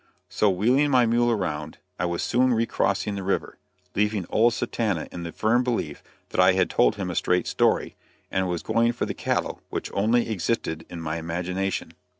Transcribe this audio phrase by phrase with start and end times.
[0.29, 3.59] So, wheeling my mule around, I was soon re crossing the river,
[3.93, 7.95] leaving old Satanta in the firm belief that I had told him a straight story,
[8.31, 11.93] and was going for the cattle, which only existed in my imagination.